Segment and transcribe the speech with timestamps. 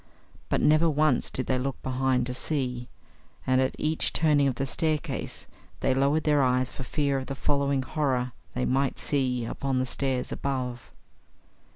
[0.49, 2.89] But never once did they look behind to see;
[3.45, 5.45] and at each turning of the staircase
[5.81, 9.85] they lowered their eyes for fear of the following horror they might see upon the
[9.85, 10.89] stairs above.